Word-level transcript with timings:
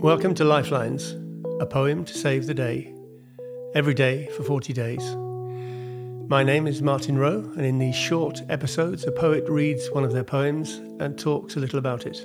Welcome 0.00 0.32
to 0.36 0.44
Lifelines, 0.44 1.16
a 1.60 1.66
poem 1.66 2.04
to 2.04 2.14
save 2.14 2.46
the 2.46 2.54
day, 2.54 2.94
every 3.74 3.94
day 3.94 4.28
for 4.36 4.44
40 4.44 4.72
days. 4.72 5.16
My 6.28 6.44
name 6.44 6.68
is 6.68 6.80
Martin 6.80 7.18
Wroe, 7.18 7.52
and 7.56 7.66
in 7.66 7.78
these 7.78 7.96
short 7.96 8.40
episodes, 8.48 9.04
a 9.08 9.10
poet 9.10 9.48
reads 9.48 9.90
one 9.90 10.04
of 10.04 10.12
their 10.12 10.22
poems 10.22 10.76
and 11.00 11.18
talks 11.18 11.56
a 11.56 11.58
little 11.58 11.80
about 11.80 12.06
it. 12.06 12.24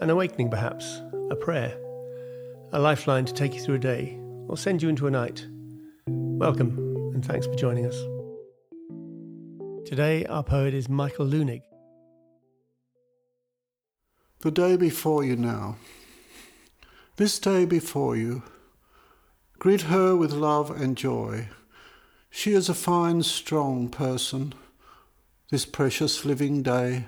An 0.00 0.08
awakening, 0.08 0.48
perhaps, 0.48 1.02
a 1.30 1.36
prayer, 1.36 1.78
a 2.72 2.78
lifeline 2.78 3.26
to 3.26 3.34
take 3.34 3.54
you 3.54 3.60
through 3.60 3.74
a 3.74 3.78
day 3.78 4.18
or 4.48 4.56
send 4.56 4.82
you 4.82 4.88
into 4.88 5.06
a 5.06 5.10
night. 5.10 5.46
Welcome, 6.06 6.78
and 7.12 7.22
thanks 7.22 7.46
for 7.46 7.54
joining 7.56 7.84
us. 7.84 8.00
Today, 9.86 10.24
our 10.24 10.42
poet 10.42 10.72
is 10.72 10.88
Michael 10.88 11.26
Leunig. 11.26 11.60
The 14.40 14.50
day 14.50 14.78
before 14.78 15.24
you 15.24 15.36
now. 15.36 15.76
This 17.16 17.38
day 17.38 17.64
before 17.64 18.14
you, 18.14 18.42
greet 19.58 19.82
her 19.82 20.14
with 20.14 20.32
love 20.32 20.70
and 20.70 20.98
joy. 20.98 21.48
She 22.28 22.52
is 22.52 22.68
a 22.68 22.74
fine, 22.74 23.22
strong 23.22 23.88
person, 23.88 24.52
this 25.50 25.64
precious 25.64 26.26
living 26.26 26.62
day. 26.62 27.06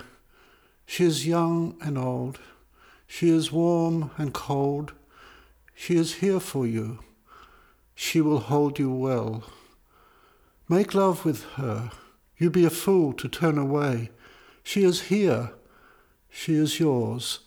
She 0.86 1.04
is 1.04 1.26
young 1.26 1.76
and 1.82 1.98
old, 1.98 2.38
she 3.06 3.28
is 3.28 3.52
warm 3.52 4.10
and 4.16 4.32
cold. 4.32 4.94
She 5.74 5.96
is 5.96 6.14
here 6.14 6.40
for 6.40 6.66
you, 6.66 7.00
she 7.94 8.22
will 8.22 8.40
hold 8.40 8.78
you 8.78 8.90
well. 8.90 9.44
Make 10.70 10.94
love 10.94 11.26
with 11.26 11.44
her, 11.56 11.90
you 12.38 12.48
be 12.48 12.64
a 12.64 12.70
fool 12.70 13.12
to 13.12 13.28
turn 13.28 13.58
away. 13.58 14.08
She 14.62 14.84
is 14.84 15.08
here, 15.12 15.52
she 16.30 16.54
is 16.54 16.80
yours, 16.80 17.40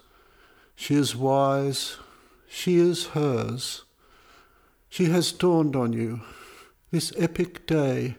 she 0.75 0.93
is 0.93 1.16
wise 1.16 1.97
she 2.53 2.75
is 2.75 3.07
hers. 3.07 3.83
She 4.89 5.05
has 5.05 5.31
dawned 5.31 5.73
on 5.73 5.94
you 5.94 6.19
this 6.91 7.13
epic 7.17 7.66
day. 7.66 8.17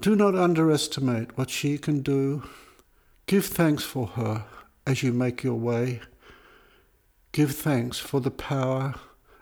Do 0.00 0.16
not 0.16 0.34
underestimate 0.34 1.38
what 1.38 1.48
she 1.48 1.78
can 1.78 2.02
do. 2.02 2.42
Give 3.26 3.46
thanks 3.46 3.84
for 3.84 4.08
her 4.08 4.46
as 4.84 5.04
you 5.04 5.12
make 5.12 5.44
your 5.44 5.54
way. 5.54 6.00
Give 7.30 7.54
thanks 7.54 7.98
for 7.98 8.20
the 8.20 8.32
power 8.32 8.96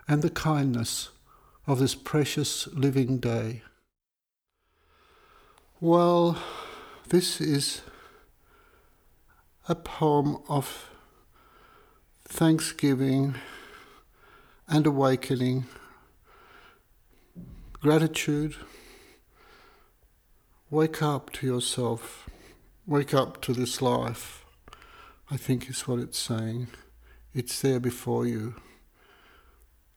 and 0.07 0.21
the 0.21 0.29
kindness 0.29 1.09
of 1.65 1.79
this 1.79 1.95
precious 1.95 2.67
living 2.67 3.17
day. 3.17 3.63
Well, 5.81 6.37
this 7.09 7.41
is 7.41 7.81
a 9.67 9.73
poem 9.73 10.37
of 10.47 10.91
thanksgiving 12.23 13.33
and 14.67 14.87
awakening, 14.87 15.65
gratitude. 17.73 18.55
Wake 20.71 21.01
up 21.01 21.31
to 21.33 21.45
yourself, 21.45 22.27
wake 22.87 23.13
up 23.13 23.41
to 23.41 23.53
this 23.53 23.81
life, 23.81 24.43
I 25.29 25.37
think 25.37 25.69
is 25.69 25.87
what 25.87 25.99
it's 25.99 26.17
saying. 26.17 26.67
It's 27.33 27.61
there 27.61 27.79
before 27.79 28.25
you, 28.25 28.55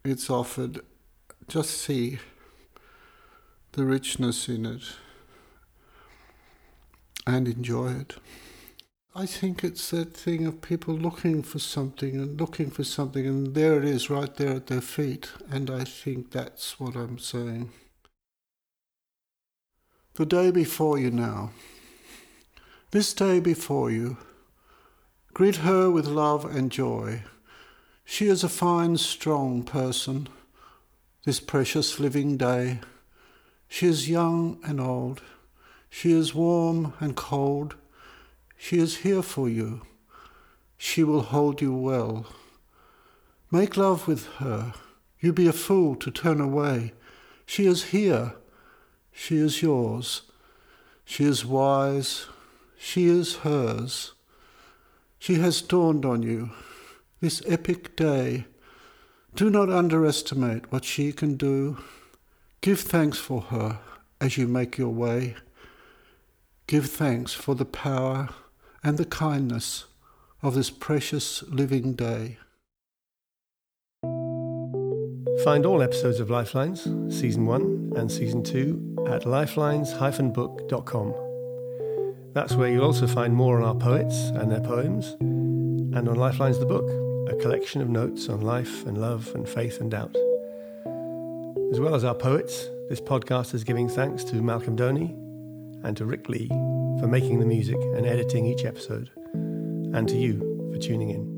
it's 0.04 0.28
offered. 0.28 0.80
Just 1.46 1.70
see 1.70 2.18
the 3.72 3.84
richness 3.84 4.48
in 4.48 4.66
it 4.66 4.82
and 7.26 7.48
enjoy 7.48 7.92
it. 7.92 8.16
I 9.18 9.26
think 9.26 9.64
it's 9.64 9.90
that 9.90 10.14
thing 10.14 10.46
of 10.46 10.62
people 10.62 10.94
looking 10.94 11.42
for 11.42 11.58
something 11.58 12.14
and 12.14 12.40
looking 12.40 12.70
for 12.70 12.84
something, 12.84 13.26
and 13.26 13.52
there 13.52 13.76
it 13.76 13.84
is 13.84 14.08
right 14.08 14.32
there 14.36 14.54
at 14.54 14.68
their 14.68 14.80
feet. 14.80 15.30
And 15.50 15.72
I 15.72 15.82
think 15.82 16.30
that's 16.30 16.78
what 16.78 16.94
I'm 16.94 17.18
saying. 17.18 17.72
The 20.14 20.24
day 20.24 20.52
before 20.52 21.00
you 21.00 21.10
now. 21.10 21.50
This 22.92 23.12
day 23.12 23.40
before 23.40 23.90
you. 23.90 24.18
Greet 25.34 25.56
her 25.56 25.90
with 25.90 26.06
love 26.06 26.44
and 26.44 26.70
joy. 26.70 27.24
She 28.04 28.28
is 28.28 28.44
a 28.44 28.48
fine, 28.48 28.98
strong 28.98 29.64
person, 29.64 30.28
this 31.24 31.40
precious 31.40 31.98
living 31.98 32.36
day. 32.36 32.78
She 33.66 33.88
is 33.88 34.08
young 34.08 34.60
and 34.64 34.80
old. 34.80 35.22
She 35.90 36.12
is 36.12 36.36
warm 36.36 36.92
and 37.00 37.16
cold. 37.16 37.74
She 38.58 38.78
is 38.78 38.98
here 38.98 39.22
for 39.22 39.48
you. 39.48 39.82
She 40.76 41.02
will 41.04 41.22
hold 41.22 41.62
you 41.62 41.72
well. 41.72 42.26
Make 43.50 43.76
love 43.76 44.06
with 44.06 44.26
her. 44.38 44.74
You 45.20 45.32
be 45.32 45.46
a 45.46 45.52
fool 45.52 45.94
to 45.96 46.10
turn 46.10 46.40
away. 46.40 46.92
She 47.46 47.66
is 47.66 47.84
here. 47.84 48.34
She 49.10 49.38
is 49.38 49.62
yours. 49.62 50.22
She 51.04 51.24
is 51.24 51.46
wise. 51.46 52.26
She 52.76 53.06
is 53.06 53.36
hers. 53.36 54.12
She 55.18 55.36
has 55.36 55.62
dawned 55.62 56.04
on 56.04 56.22
you 56.22 56.50
this 57.20 57.42
epic 57.46 57.96
day. 57.96 58.44
Do 59.34 59.50
not 59.50 59.70
underestimate 59.70 60.70
what 60.70 60.84
she 60.84 61.12
can 61.12 61.36
do. 61.36 61.78
Give 62.60 62.78
thanks 62.78 63.18
for 63.18 63.40
her 63.42 63.78
as 64.20 64.36
you 64.36 64.46
make 64.46 64.78
your 64.78 64.90
way. 64.90 65.36
Give 66.66 66.88
thanks 66.88 67.32
for 67.32 67.54
the 67.54 67.64
power 67.64 68.28
and 68.82 68.98
the 68.98 69.04
kindness 69.04 69.84
of 70.42 70.54
this 70.54 70.70
precious 70.70 71.42
living 71.44 71.94
day. 71.94 72.38
Find 75.44 75.64
all 75.64 75.82
episodes 75.82 76.20
of 76.20 76.30
Lifelines, 76.30 76.82
Season 77.08 77.46
1 77.46 77.92
and 77.96 78.10
Season 78.10 78.42
2, 78.42 79.06
at 79.08 79.24
lifelines-book.com. 79.24 81.14
That's 82.34 82.54
where 82.54 82.70
you'll 82.70 82.84
also 82.84 83.06
find 83.06 83.34
more 83.34 83.60
on 83.60 83.64
our 83.64 83.74
poets 83.74 84.16
and 84.30 84.50
their 84.50 84.60
poems, 84.60 85.16
and 85.20 86.08
on 86.08 86.16
Lifelines 86.16 86.58
the 86.58 86.66
Book, 86.66 86.88
a 87.28 87.36
collection 87.36 87.80
of 87.80 87.88
notes 87.88 88.28
on 88.28 88.40
life 88.40 88.84
and 88.86 88.98
love 88.98 89.32
and 89.34 89.48
faith 89.48 89.80
and 89.80 89.90
doubt. 89.90 90.14
As 91.72 91.80
well 91.80 91.94
as 91.94 92.04
our 92.04 92.14
poets, 92.14 92.68
this 92.88 93.00
podcast 93.00 93.54
is 93.54 93.64
giving 93.64 93.88
thanks 93.88 94.24
to 94.24 94.42
Malcolm 94.42 94.76
Doney 94.76 95.16
and 95.88 95.96
to 95.96 96.04
Rick 96.04 96.28
Lee 96.28 96.48
for 97.00 97.08
making 97.08 97.40
the 97.40 97.46
music 97.46 97.78
and 97.96 98.06
editing 98.06 98.44
each 98.44 98.66
episode, 98.66 99.10
and 99.94 100.06
to 100.06 100.16
you 100.18 100.38
for 100.70 100.78
tuning 100.78 101.08
in. 101.08 101.37